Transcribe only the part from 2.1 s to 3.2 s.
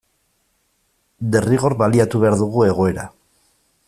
behar dugu egoera.